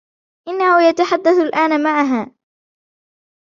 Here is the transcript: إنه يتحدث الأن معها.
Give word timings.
إنه 0.47 0.81
يتحدث 0.81 1.37
الأن 1.39 1.83
معها. 1.83 2.33